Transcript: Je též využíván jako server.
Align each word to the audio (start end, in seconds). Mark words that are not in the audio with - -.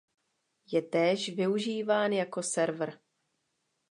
Je 0.71 0.81
též 0.81 1.29
využíván 1.35 2.11
jako 2.13 2.43
server. 2.43 2.99